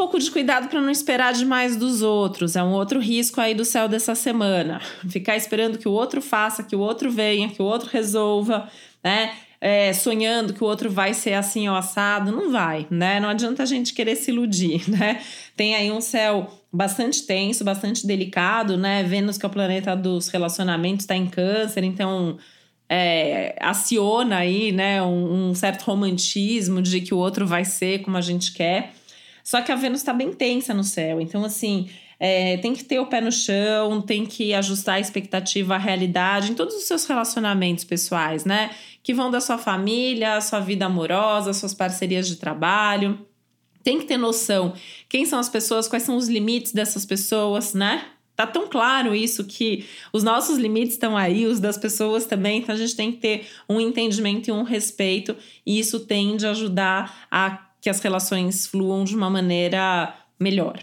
pouco 0.00 0.18
de 0.18 0.30
cuidado 0.30 0.68
para 0.68 0.80
não 0.80 0.90
esperar 0.90 1.34
demais 1.34 1.76
dos 1.76 2.00
outros. 2.00 2.56
É 2.56 2.62
um 2.62 2.72
outro 2.72 2.98
risco 2.98 3.38
aí 3.38 3.54
do 3.54 3.64
céu 3.66 3.86
dessa 3.86 4.14
semana. 4.14 4.80
Ficar 5.10 5.36
esperando 5.36 5.76
que 5.76 5.86
o 5.86 5.92
outro 5.92 6.22
faça, 6.22 6.62
que 6.62 6.74
o 6.74 6.80
outro 6.80 7.10
venha, 7.10 7.50
que 7.50 7.60
o 7.60 7.66
outro 7.66 7.90
resolva, 7.90 8.66
né? 9.04 9.32
é, 9.60 9.92
sonhando 9.92 10.54
que 10.54 10.64
o 10.64 10.66
outro 10.66 10.90
vai 10.90 11.12
ser 11.12 11.34
assim 11.34 11.68
ou 11.68 11.76
assado. 11.76 12.32
Não 12.32 12.50
vai, 12.50 12.86
né? 12.90 13.20
Não 13.20 13.28
adianta 13.28 13.62
a 13.62 13.66
gente 13.66 13.92
querer 13.92 14.16
se 14.16 14.30
iludir, 14.30 14.82
né? 14.88 15.20
Tem 15.54 15.74
aí 15.74 15.90
um 15.90 16.00
céu 16.00 16.50
bastante 16.72 17.26
tenso, 17.26 17.62
bastante 17.62 18.06
delicado, 18.06 18.78
né? 18.78 19.02
Vênus, 19.02 19.36
que 19.36 19.44
é 19.44 19.48
o 19.48 19.52
planeta 19.52 19.94
dos 19.94 20.28
relacionamentos, 20.28 21.04
está 21.04 21.14
em 21.14 21.26
câncer, 21.26 21.84
então 21.84 22.38
é, 22.88 23.54
aciona 23.60 24.38
aí, 24.38 24.72
né, 24.72 25.00
um, 25.00 25.50
um, 25.50 25.54
certo 25.54 25.82
romantismo 25.82 26.82
de 26.82 27.00
que 27.00 27.14
o 27.14 27.18
outro 27.18 27.46
vai 27.46 27.64
ser 27.64 28.00
como 28.00 28.16
a 28.16 28.20
gente 28.20 28.52
quer. 28.52 28.94
Só 29.50 29.60
que 29.62 29.72
a 29.72 29.74
Vênus 29.74 29.98
está 29.98 30.12
bem 30.12 30.32
tensa 30.32 30.72
no 30.72 30.84
céu, 30.84 31.20
então 31.20 31.44
assim. 31.44 31.90
É, 32.22 32.58
tem 32.58 32.74
que 32.74 32.84
ter 32.84 32.98
o 32.98 33.06
pé 33.06 33.18
no 33.18 33.32
chão, 33.32 34.02
tem 34.02 34.26
que 34.26 34.52
ajustar 34.52 34.96
a 34.96 35.00
expectativa 35.00 35.76
à 35.76 35.78
realidade 35.78 36.52
em 36.52 36.54
todos 36.54 36.74
os 36.74 36.82
seus 36.82 37.06
relacionamentos 37.06 37.82
pessoais, 37.82 38.44
né? 38.44 38.68
que 39.02 39.14
vão 39.14 39.30
da 39.30 39.40
sua 39.40 39.56
família, 39.56 40.38
sua 40.42 40.60
vida 40.60 40.84
amorosa, 40.84 41.54
suas 41.54 41.72
parcerias 41.72 42.28
de 42.28 42.36
trabalho. 42.36 43.26
tem 43.82 43.98
que 43.98 44.04
ter 44.04 44.18
noção 44.18 44.74
quem 45.08 45.24
são 45.24 45.38
as 45.38 45.48
pessoas, 45.48 45.88
quais 45.88 46.02
são 46.02 46.14
os 46.14 46.28
limites 46.28 46.72
dessas 46.72 47.06
pessoas, 47.06 47.72
né? 47.72 48.04
Tá 48.36 48.46
tão 48.46 48.68
claro 48.68 49.14
isso 49.14 49.44
que 49.44 49.86
os 50.12 50.22
nossos 50.22 50.58
limites 50.58 50.92
estão 50.92 51.16
aí, 51.16 51.46
os 51.46 51.58
das 51.58 51.78
pessoas 51.78 52.26
também, 52.26 52.60
então 52.60 52.74
a 52.74 52.78
gente 52.78 52.94
tem 52.94 53.10
que 53.10 53.16
ter 53.16 53.46
um 53.66 53.80
entendimento 53.80 54.48
e 54.48 54.52
um 54.52 54.62
respeito, 54.62 55.34
e 55.64 55.78
isso 55.78 56.00
tende 56.00 56.46
a 56.46 56.50
ajudar 56.50 57.26
a 57.30 57.69
que 57.80 57.90
as 57.90 58.00
relações 58.00 58.66
fluam 58.66 59.04
de 59.04 59.14
uma 59.14 59.30
maneira 59.30 60.14
melhor. 60.38 60.80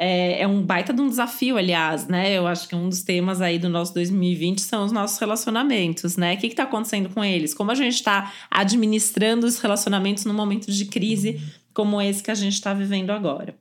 É, 0.00 0.42
é, 0.42 0.46
um 0.46 0.62
baita 0.62 0.92
de 0.92 1.00
um 1.00 1.08
desafio, 1.08 1.56
aliás, 1.56 2.06
né? 2.06 2.32
Eu 2.32 2.46
acho 2.46 2.68
que 2.68 2.74
um 2.76 2.88
dos 2.88 3.02
temas 3.02 3.40
aí 3.40 3.58
do 3.58 3.68
nosso 3.68 3.92
2020 3.94 4.60
são 4.60 4.84
os 4.84 4.92
nossos 4.92 5.18
relacionamentos, 5.18 6.16
né? 6.16 6.34
O 6.34 6.38
que 6.38 6.46
está 6.46 6.62
acontecendo 6.62 7.08
com 7.08 7.24
eles? 7.24 7.52
Como 7.52 7.72
a 7.72 7.74
gente 7.74 7.94
está 7.94 8.32
administrando 8.48 9.44
os 9.44 9.58
relacionamentos 9.58 10.24
num 10.24 10.34
momento 10.34 10.70
de 10.70 10.84
crise 10.84 11.40
como 11.74 12.00
esse 12.00 12.22
que 12.22 12.30
a 12.30 12.34
gente 12.34 12.54
está 12.54 12.72
vivendo 12.72 13.10
agora. 13.10 13.56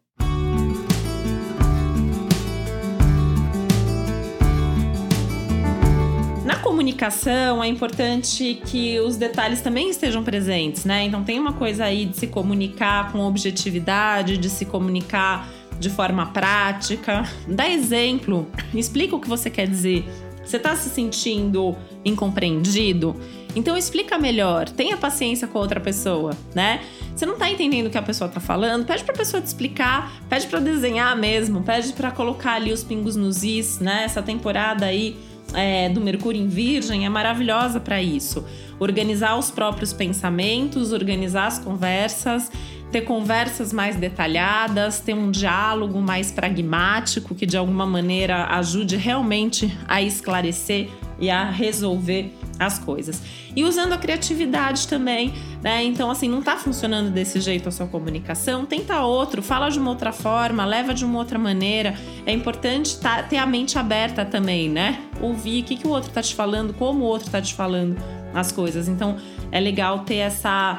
Na 6.47 6.55
comunicação 6.55 7.61
é 7.61 7.67
importante 7.67 8.61
que 8.65 8.97
os 9.01 9.17
detalhes 9.17 9.59
também 9.59 9.89
estejam 9.89 10.23
presentes, 10.23 10.85
né? 10.85 11.03
Então 11.03 11.21
tem 11.21 11.37
uma 11.37 11.51
coisa 11.51 11.83
aí 11.83 12.05
de 12.05 12.15
se 12.15 12.27
comunicar 12.27 13.11
com 13.11 13.19
objetividade, 13.19 14.37
de 14.37 14.49
se 14.49 14.63
comunicar 14.63 15.45
de 15.77 15.89
forma 15.89 16.27
prática. 16.27 17.29
Dá 17.49 17.67
exemplo, 17.69 18.47
explica 18.73 19.13
o 19.13 19.19
que 19.19 19.27
você 19.27 19.49
quer 19.49 19.67
dizer. 19.67 20.05
Você 20.41 20.55
está 20.55 20.73
se 20.73 20.89
sentindo 20.89 21.75
incompreendido? 22.05 23.13
Então 23.53 23.75
explica 23.75 24.17
melhor, 24.17 24.69
tenha 24.69 24.95
paciência 24.95 25.49
com 25.49 25.57
a 25.57 25.61
outra 25.61 25.81
pessoa, 25.81 26.31
né? 26.55 26.79
Você 27.13 27.25
não 27.25 27.35
tá 27.35 27.49
entendendo 27.49 27.87
o 27.87 27.89
que 27.89 27.97
a 27.97 28.01
pessoa 28.01 28.29
tá 28.29 28.39
falando, 28.39 28.85
pede 28.85 29.03
pra 29.03 29.13
pessoa 29.13 29.41
te 29.41 29.47
explicar, 29.47 30.13
pede 30.29 30.47
para 30.47 30.61
desenhar 30.61 31.17
mesmo, 31.17 31.61
pede 31.61 31.91
para 31.91 32.09
colocar 32.09 32.53
ali 32.53 32.71
os 32.71 32.85
pingos 32.85 33.17
nos 33.17 33.43
is, 33.43 33.79
né? 33.79 34.03
Essa 34.05 34.21
temporada 34.21 34.85
aí 34.85 35.17
é, 35.53 35.89
do 35.89 36.01
Mercúrio 36.01 36.41
em 36.41 36.47
Virgem 36.47 37.05
é 37.05 37.09
maravilhosa 37.09 37.79
para 37.79 38.01
isso. 38.01 38.45
Organizar 38.79 39.37
os 39.37 39.49
próprios 39.49 39.93
pensamentos, 39.93 40.91
organizar 40.91 41.47
as 41.47 41.59
conversas, 41.59 42.51
ter 42.91 43.01
conversas 43.01 43.73
mais 43.73 43.95
detalhadas, 43.95 44.99
ter 44.99 45.13
um 45.13 45.31
diálogo 45.31 45.99
mais 45.99 46.31
pragmático 46.31 47.35
que 47.35 47.45
de 47.45 47.57
alguma 47.57 47.85
maneira 47.85 48.45
ajude 48.45 48.95
realmente 48.95 49.75
a 49.87 50.01
esclarecer 50.01 50.89
e 51.19 51.29
a 51.29 51.49
resolver 51.49 52.36
as 52.59 52.79
coisas. 52.79 53.21
E 53.55 53.63
usando 53.63 53.93
a 53.93 53.97
criatividade 53.97 54.87
também, 54.87 55.33
né? 55.61 55.83
Então, 55.83 56.09
assim, 56.09 56.27
não 56.27 56.41
tá 56.41 56.57
funcionando 56.57 57.11
desse 57.11 57.39
jeito 57.39 57.69
a 57.69 57.71
sua 57.71 57.87
comunicação, 57.87 58.65
tenta 58.65 59.01
outro, 59.01 59.41
fala 59.41 59.69
de 59.69 59.79
uma 59.79 59.89
outra 59.89 60.11
forma, 60.11 60.65
leva 60.65 60.93
de 60.93 61.05
uma 61.05 61.19
outra 61.19 61.37
maneira. 61.37 61.95
É 62.25 62.31
importante 62.31 62.99
tá, 62.99 63.23
ter 63.23 63.37
a 63.37 63.45
mente 63.45 63.77
aberta 63.77 64.25
também, 64.25 64.69
né? 64.69 65.01
Ouvir 65.21 65.61
o 65.61 65.65
que, 65.65 65.75
que 65.75 65.87
o 65.87 65.91
outro 65.91 66.09
tá 66.11 66.21
te 66.21 66.35
falando, 66.35 66.73
como 66.73 67.03
o 67.03 67.07
outro 67.07 67.29
tá 67.29 67.41
te 67.41 67.53
falando 67.53 67.97
as 68.33 68.51
coisas. 68.51 68.87
Então, 68.87 69.17
é 69.51 69.59
legal 69.59 69.99
ter 69.99 70.17
essa 70.17 70.77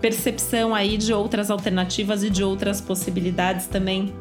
percepção 0.00 0.74
aí 0.74 0.96
de 0.96 1.12
outras 1.12 1.50
alternativas 1.50 2.22
e 2.22 2.30
de 2.30 2.44
outras 2.44 2.80
possibilidades 2.80 3.66
também 3.66 4.14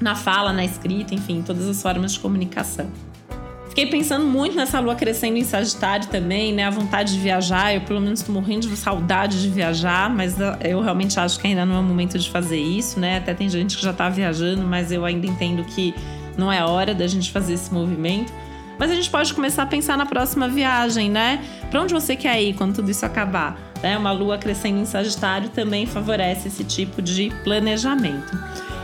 na 0.00 0.14
fala, 0.14 0.52
na 0.52 0.64
escrita, 0.64 1.14
enfim, 1.14 1.42
todas 1.42 1.68
as 1.68 1.80
formas 1.80 2.12
de 2.12 2.20
comunicação. 2.20 2.90
Fiquei 3.70 3.86
pensando 3.86 4.26
muito 4.26 4.56
nessa 4.56 4.80
lua 4.80 4.96
crescendo 4.96 5.38
em 5.38 5.44
Sagitário 5.44 6.08
também, 6.08 6.52
né? 6.52 6.64
A 6.64 6.70
vontade 6.70 7.12
de 7.14 7.20
viajar. 7.20 7.72
Eu, 7.72 7.80
pelo 7.82 8.00
menos, 8.00 8.20
tô 8.20 8.32
morrendo 8.32 8.66
de 8.66 8.76
saudade 8.76 9.40
de 9.40 9.48
viajar, 9.48 10.10
mas 10.10 10.34
eu 10.62 10.80
realmente 10.80 11.18
acho 11.20 11.38
que 11.38 11.46
ainda 11.46 11.64
não 11.64 11.76
é 11.76 11.78
o 11.78 11.82
momento 11.82 12.18
de 12.18 12.28
fazer 12.28 12.58
isso, 12.58 12.98
né? 12.98 13.18
Até 13.18 13.32
tem 13.32 13.48
gente 13.48 13.76
que 13.76 13.82
já 13.82 13.92
tá 13.92 14.08
viajando, 14.08 14.66
mas 14.66 14.90
eu 14.90 15.04
ainda 15.04 15.24
entendo 15.24 15.62
que 15.62 15.94
não 16.36 16.52
é 16.52 16.64
hora 16.64 16.92
da 16.92 17.06
gente 17.06 17.30
fazer 17.30 17.52
esse 17.52 17.72
movimento. 17.72 18.32
Mas 18.76 18.90
a 18.90 18.94
gente 18.94 19.08
pode 19.08 19.32
começar 19.32 19.62
a 19.62 19.66
pensar 19.66 19.96
na 19.96 20.04
próxima 20.04 20.48
viagem, 20.48 21.08
né? 21.08 21.40
Para 21.70 21.80
onde 21.80 21.94
você 21.94 22.16
quer 22.16 22.42
ir 22.42 22.54
quando 22.54 22.74
tudo 22.74 22.90
isso 22.90 23.06
acabar? 23.06 23.56
Né? 23.80 23.96
Uma 23.96 24.10
lua 24.10 24.36
crescendo 24.36 24.80
em 24.80 24.84
Sagitário 24.84 25.48
também 25.48 25.86
favorece 25.86 26.48
esse 26.48 26.64
tipo 26.64 27.00
de 27.00 27.30
planejamento. 27.44 28.36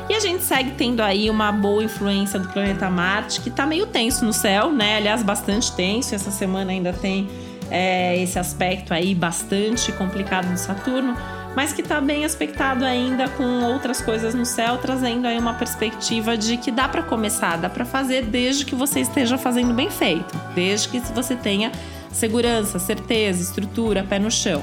E 0.09 0.15
a 0.15 0.21
gente 0.21 0.45
segue 0.45 0.73
tendo 0.73 1.01
aí 1.01 1.29
uma 1.29 1.51
boa 1.51 1.83
influência 1.83 2.39
do 2.39 2.49
planeta 2.49 2.89
Marte, 2.89 3.41
que 3.41 3.51
tá 3.51 3.67
meio 3.67 3.87
tenso 3.87 4.25
no 4.25 4.33
céu, 4.33 4.71
né? 4.71 4.99
Aliás, 4.99 5.23
bastante 5.23 5.75
tenso. 5.75 6.15
Essa 6.15 6.31
semana 6.31 6.71
ainda 6.71 6.93
tem 6.93 7.29
é, 7.71 8.17
esse 8.23 8.39
aspecto 8.39 8.95
aí 8.95 9.17
bastante 9.17 9.91
complicado 9.93 10.53
do 10.53 10.59
Saturno, 10.59 11.17
mas 11.57 11.73
que 11.73 11.83
tá 11.83 12.01
bem 12.01 12.25
aspectado 12.25 12.85
ainda 12.85 13.29
com 13.31 13.65
outras 13.65 14.01
coisas 14.01 14.33
no 14.33 14.47
céu, 14.47 14.79
trazendo 14.79 15.27
aí 15.27 15.37
uma 15.39 15.55
perspectiva 15.55 16.37
de 16.37 16.57
que 16.57 16.71
dá 16.71 16.87
para 16.87 17.03
começar, 17.03 17.57
dá 17.57 17.69
para 17.69 17.85
fazer 17.85 18.27
desde 18.27 18.65
que 18.65 18.77
você 18.77 19.01
esteja 19.01 19.37
fazendo 19.37 19.75
bem 19.75 19.91
feito, 19.91 20.39
desde 20.55 20.89
que 20.89 21.01
você 21.01 21.35
tenha 21.35 21.73
segurança, 22.13 22.79
certeza, 22.79 23.43
estrutura, 23.43 24.05
pé 24.05 24.21
no 24.21 24.31
chão 24.31 24.63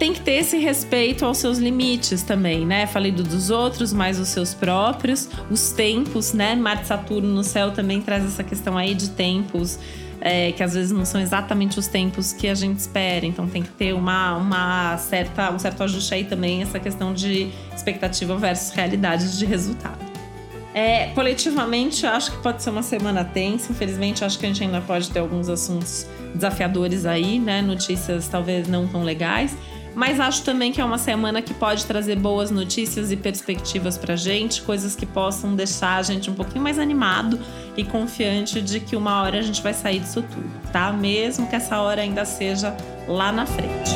tem 0.00 0.14
que 0.14 0.20
ter 0.22 0.32
esse 0.32 0.56
respeito 0.56 1.26
aos 1.26 1.36
seus 1.36 1.58
limites 1.58 2.22
também, 2.22 2.64
né? 2.64 2.86
Falei 2.86 3.12
do 3.12 3.22
dos 3.22 3.50
outros, 3.50 3.92
mas 3.92 4.18
os 4.18 4.28
seus 4.28 4.54
próprios, 4.54 5.28
os 5.50 5.72
tempos, 5.72 6.32
né? 6.32 6.56
Marte 6.56 6.86
Saturno 6.86 7.28
no 7.28 7.44
céu 7.44 7.70
também 7.70 8.00
traz 8.00 8.24
essa 8.24 8.42
questão 8.42 8.78
aí 8.78 8.94
de 8.94 9.10
tempos. 9.10 9.78
É, 10.22 10.52
que 10.52 10.62
às 10.62 10.74
vezes 10.74 10.92
não 10.92 11.06
são 11.06 11.18
exatamente 11.18 11.78
os 11.78 11.86
tempos 11.86 12.34
que 12.34 12.46
a 12.46 12.54
gente 12.54 12.78
espera, 12.78 13.24
então 13.24 13.48
tem 13.48 13.62
que 13.62 13.70
ter 13.70 13.94
uma, 13.94 14.36
uma 14.36 14.98
certa, 14.98 15.50
um 15.50 15.58
certo 15.58 15.82
ajuste 15.82 16.12
aí 16.12 16.24
também, 16.24 16.60
essa 16.60 16.78
questão 16.78 17.14
de 17.14 17.48
expectativa 17.74 18.36
versus 18.36 18.70
realidade 18.70 19.38
de 19.38 19.46
resultado. 19.46 19.98
É, 20.74 21.06
coletivamente, 21.14 22.06
acho 22.06 22.32
que 22.32 22.36
pode 22.42 22.62
ser 22.62 22.68
uma 22.68 22.82
semana 22.82 23.24
tensa. 23.24 23.72
Infelizmente, 23.72 24.22
acho 24.22 24.38
que 24.38 24.44
a 24.44 24.48
gente 24.48 24.62
ainda 24.62 24.82
pode 24.82 25.10
ter 25.10 25.20
alguns 25.20 25.48
assuntos 25.48 26.06
desafiadores 26.34 27.06
aí, 27.06 27.38
né? 27.38 27.62
Notícias 27.62 28.28
talvez 28.28 28.68
não 28.68 28.86
tão 28.86 29.02
legais. 29.02 29.56
Mas 29.94 30.20
acho 30.20 30.44
também 30.44 30.72
que 30.72 30.80
é 30.80 30.84
uma 30.84 30.98
semana 30.98 31.42
que 31.42 31.52
pode 31.52 31.84
trazer 31.84 32.16
boas 32.16 32.50
notícias 32.50 33.10
e 33.10 33.16
perspectivas 33.16 33.98
pra 33.98 34.16
gente, 34.16 34.62
coisas 34.62 34.94
que 34.94 35.04
possam 35.04 35.54
deixar 35.54 35.96
a 35.96 36.02
gente 36.02 36.30
um 36.30 36.34
pouquinho 36.34 36.62
mais 36.62 36.78
animado 36.78 37.38
e 37.76 37.84
confiante 37.84 38.60
de 38.60 38.80
que 38.80 38.94
uma 38.94 39.22
hora 39.22 39.38
a 39.38 39.42
gente 39.42 39.60
vai 39.62 39.74
sair 39.74 40.00
disso 40.00 40.22
tudo, 40.22 40.72
tá? 40.72 40.92
Mesmo 40.92 41.48
que 41.48 41.56
essa 41.56 41.80
hora 41.80 42.02
ainda 42.02 42.24
seja 42.24 42.76
lá 43.08 43.32
na 43.32 43.46
frente. 43.46 43.90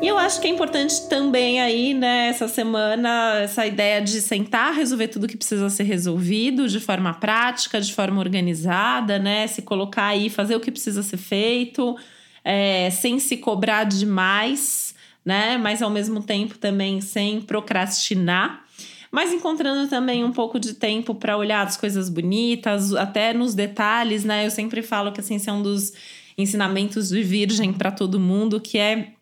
E 0.00 0.06
eu 0.06 0.16
acho 0.16 0.40
que 0.40 0.46
é 0.46 0.50
importante 0.50 1.08
também 1.08 1.60
aí, 1.60 1.92
né, 1.92 2.28
essa 2.28 2.46
semana, 2.46 3.40
essa 3.40 3.66
ideia 3.66 4.00
de 4.00 4.20
sentar, 4.20 4.72
resolver 4.72 5.08
tudo 5.08 5.26
que 5.26 5.36
precisa 5.36 5.68
ser 5.68 5.82
resolvido 5.82 6.68
de 6.68 6.78
forma 6.78 7.12
prática, 7.14 7.80
de 7.80 7.92
forma 7.92 8.20
organizada, 8.20 9.18
né? 9.18 9.46
Se 9.48 9.60
colocar 9.60 10.06
aí, 10.06 10.30
fazer 10.30 10.54
o 10.54 10.60
que 10.60 10.70
precisa 10.70 11.02
ser 11.02 11.16
feito 11.16 11.96
é, 12.44 12.90
sem 12.90 13.18
se 13.18 13.36
cobrar 13.36 13.84
demais, 13.84 14.94
né? 15.24 15.58
Mas 15.58 15.82
ao 15.82 15.90
mesmo 15.90 16.22
tempo 16.22 16.58
também 16.58 17.00
sem 17.00 17.40
procrastinar. 17.40 18.64
Mas 19.10 19.32
encontrando 19.32 19.88
também 19.88 20.22
um 20.22 20.32
pouco 20.32 20.58
de 20.60 20.74
tempo 20.74 21.14
para 21.14 21.36
olhar 21.36 21.66
as 21.66 21.76
coisas 21.76 22.08
bonitas, 22.08 22.94
até 22.94 23.32
nos 23.32 23.54
detalhes, 23.54 24.24
né? 24.24 24.46
Eu 24.46 24.50
sempre 24.50 24.82
falo 24.82 25.12
que 25.12 25.20
assim, 25.20 25.36
esse 25.36 25.48
é 25.48 25.52
um 25.52 25.62
dos 25.62 25.92
ensinamentos 26.36 27.08
de 27.08 27.22
virgem 27.22 27.72
para 27.72 27.90
todo 27.90 28.20
mundo, 28.20 28.60
que 28.60 28.78
é 28.78 29.12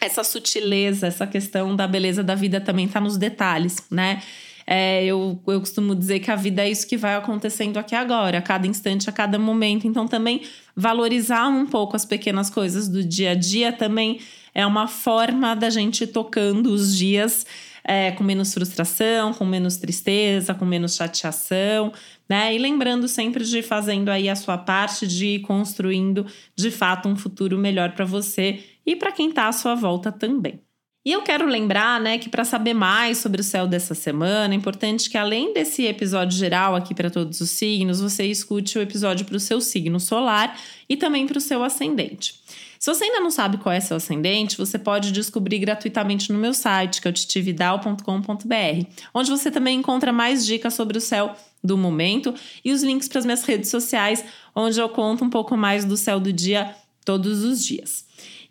essa 0.00 0.24
sutileza, 0.24 1.06
essa 1.06 1.26
questão 1.26 1.74
da 1.76 1.86
beleza 1.86 2.22
da 2.22 2.34
vida 2.34 2.60
também 2.60 2.86
está 2.86 3.00
nos 3.00 3.16
detalhes, 3.16 3.76
né? 3.90 4.22
É, 4.66 5.04
eu, 5.04 5.40
eu 5.46 5.60
costumo 5.60 5.94
dizer 5.94 6.20
que 6.20 6.30
a 6.30 6.36
vida 6.36 6.62
é 6.62 6.70
isso 6.70 6.86
que 6.86 6.96
vai 6.96 7.14
acontecendo 7.14 7.76
aqui 7.76 7.94
agora, 7.94 8.38
a 8.38 8.42
cada 8.42 8.66
instante, 8.66 9.08
a 9.08 9.12
cada 9.12 9.38
momento. 9.38 9.86
Então, 9.86 10.06
também 10.08 10.42
valorizar 10.74 11.48
um 11.48 11.66
pouco 11.66 11.96
as 11.96 12.04
pequenas 12.04 12.48
coisas 12.48 12.88
do 12.88 13.04
dia 13.04 13.32
a 13.32 13.34
dia 13.34 13.72
também 13.72 14.20
é 14.54 14.64
uma 14.64 14.86
forma 14.86 15.54
da 15.54 15.68
gente 15.68 16.06
tocando 16.06 16.72
os 16.72 16.96
dias 16.96 17.44
é, 17.84 18.10
com 18.12 18.24
menos 18.24 18.54
frustração, 18.54 19.34
com 19.34 19.44
menos 19.44 19.76
tristeza, 19.76 20.54
com 20.54 20.64
menos 20.64 20.96
chateação, 20.96 21.92
né? 22.28 22.54
E 22.54 22.58
lembrando 22.58 23.06
sempre 23.06 23.44
de 23.44 23.62
fazendo 23.62 24.08
aí 24.08 24.28
a 24.28 24.36
sua 24.36 24.56
parte, 24.56 25.06
de 25.06 25.26
ir 25.26 25.40
construindo 25.40 26.26
de 26.56 26.70
fato 26.70 27.08
um 27.08 27.16
futuro 27.16 27.58
melhor 27.58 27.92
para 27.92 28.06
você 28.06 28.64
e 28.86 28.96
para 28.96 29.12
quem 29.12 29.28
está 29.28 29.48
à 29.48 29.52
sua 29.52 29.74
volta 29.74 30.10
também. 30.10 30.63
E 31.04 31.12
eu 31.12 31.20
quero 31.20 31.46
lembrar, 31.46 32.00
né, 32.00 32.16
que 32.16 32.30
para 32.30 32.46
saber 32.46 32.72
mais 32.72 33.18
sobre 33.18 33.42
o 33.42 33.44
céu 33.44 33.66
dessa 33.66 33.94
semana, 33.94 34.54
é 34.54 34.56
importante 34.56 35.10
que 35.10 35.18
além 35.18 35.52
desse 35.52 35.84
episódio 35.84 36.38
geral 36.38 36.74
aqui 36.74 36.94
para 36.94 37.10
todos 37.10 37.42
os 37.42 37.50
signos, 37.50 38.00
você 38.00 38.24
escute 38.24 38.78
o 38.78 38.80
episódio 38.80 39.26
para 39.26 39.36
o 39.36 39.40
seu 39.40 39.60
signo 39.60 40.00
solar 40.00 40.58
e 40.88 40.96
também 40.96 41.26
para 41.26 41.36
o 41.36 41.42
seu 41.42 41.62
ascendente. 41.62 42.42
Se 42.78 42.92
você 42.92 43.04
ainda 43.04 43.20
não 43.20 43.30
sabe 43.30 43.58
qual 43.58 43.74
é 43.74 43.80
seu 43.80 43.98
ascendente, 43.98 44.56
você 44.56 44.78
pode 44.78 45.12
descobrir 45.12 45.58
gratuitamente 45.58 46.32
no 46.32 46.38
meu 46.38 46.54
site, 46.54 47.02
que 47.02 47.08
é 47.08 47.10
o 47.10 47.14
titividal.com.br, 47.14 48.86
onde 49.12 49.30
você 49.30 49.50
também 49.50 49.78
encontra 49.78 50.10
mais 50.12 50.44
dicas 50.46 50.72
sobre 50.72 50.96
o 50.96 51.00
céu 51.02 51.36
do 51.62 51.76
momento 51.76 52.34
e 52.64 52.72
os 52.72 52.82
links 52.82 53.08
para 53.08 53.18
as 53.18 53.24
minhas 53.26 53.44
redes 53.44 53.70
sociais, 53.70 54.24
onde 54.54 54.78
eu 54.78 54.88
conto 54.88 55.22
um 55.22 55.30
pouco 55.30 55.54
mais 55.56 55.84
do 55.84 55.96
céu 55.98 56.18
do 56.18 56.32
dia 56.32 56.74
todos 57.04 57.44
os 57.44 57.64
dias. 57.64 58.04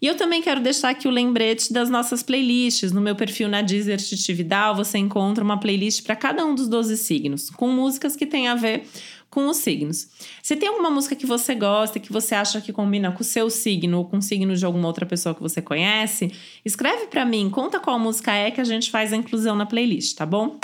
E 0.04 0.08
eu 0.08 0.18
também 0.18 0.42
quero 0.42 0.60
deixar 0.60 0.90
aqui 0.90 1.08
o 1.08 1.12
lembrete 1.12 1.72
das 1.72 1.90
nossas 1.90 2.22
playlists. 2.22 2.92
No 2.92 3.00
meu 3.00 3.16
perfil 3.16 3.48
na 3.48 3.62
Deezer 3.62 3.96
Titividal, 3.96 4.76
você 4.76 4.98
encontra 4.98 5.42
uma 5.42 5.58
playlist 5.58 6.04
para 6.04 6.14
cada 6.14 6.46
um 6.46 6.54
dos 6.54 6.68
12 6.68 6.98
signos, 6.98 7.50
com 7.50 7.70
músicas 7.70 8.14
que 8.14 8.26
têm 8.26 8.50
a 8.50 8.56
ver 8.56 8.84
com 9.30 9.48
os 9.48 9.56
signos. 9.56 10.10
Se 10.42 10.58
tem 10.58 10.68
alguma 10.68 10.92
música 10.92 11.16
que 11.16 11.26
você 11.26 11.56
gosta, 11.56 12.02
que 12.02 12.12
você 12.12 12.36
acha 12.36 12.60
que 12.60 12.74
combina 12.74 13.14
com 13.14 13.22
o 13.22 13.24
seu 13.24 13.50
signo 13.50 14.00
ou 14.00 14.04
com 14.04 14.18
o 14.18 14.22
signo 14.22 14.54
de 14.54 14.66
alguma 14.66 14.88
outra 14.90 15.06
pessoa 15.06 15.34
que 15.34 15.42
você 15.42 15.62
conhece, 15.62 16.34
escreve 16.66 17.08
para 17.08 17.24
mim, 17.24 17.50
conta 17.50 17.80
qual 17.80 17.98
música 17.98 18.34
é 18.34 18.52
que 18.52 18.60
a 18.60 18.66
gente 18.66 18.92
faz 18.92 19.14
a 19.14 19.16
inclusão 19.16 19.56
na 19.56 19.66
playlist, 19.66 20.18
tá 20.18 20.26
bom? 20.26 20.60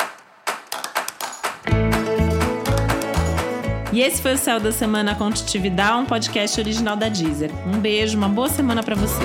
E 3.92 4.02
esse 4.02 4.22
foi 4.22 4.36
o 4.36 4.38
Céu 4.38 4.60
da 4.60 4.72
Semana 4.72 5.16
com 5.16 5.32
Titividade, 5.32 5.98
um 5.98 6.06
podcast 6.06 6.60
original 6.60 6.96
da 6.96 7.10
Deezer. 7.10 7.50
Um 7.66 7.80
beijo, 7.80 8.18
uma 8.18 8.30
boa 8.30 8.48
semana 8.48 8.84
para 8.84 8.96
você. 8.96 9.24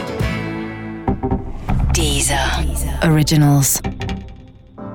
Deezer. 1.92 2.38
Deezer. 2.64 3.10
Originals. 3.12 3.82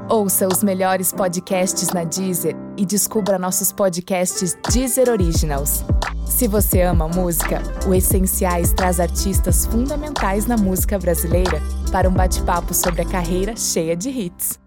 Ouça 0.09 0.47
os 0.47 0.63
melhores 0.63 1.13
podcasts 1.13 1.89
na 1.89 2.03
Deezer 2.03 2.55
e 2.75 2.83
descubra 2.83 3.37
nossos 3.37 3.71
podcasts 3.71 4.57
Deezer 4.71 5.07
Originals. 5.07 5.85
Se 6.25 6.47
você 6.47 6.81
ama 6.81 7.07
música, 7.07 7.61
o 7.87 7.93
Essenciais 7.93 8.73
traz 8.73 8.99
artistas 8.99 9.67
fundamentais 9.67 10.47
na 10.47 10.57
música 10.57 10.97
brasileira 10.97 11.61
para 11.91 12.09
um 12.09 12.13
bate-papo 12.13 12.73
sobre 12.73 13.03
a 13.03 13.05
carreira 13.05 13.55
cheia 13.55 13.95
de 13.95 14.09
hits. 14.09 14.57